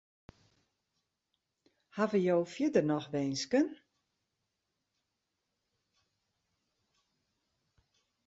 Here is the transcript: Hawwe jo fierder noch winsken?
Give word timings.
Hawwe 1.95 2.19
jo 2.27 2.37
fierder 2.53 2.85
noch 2.89 3.07
winsken? 3.13 3.67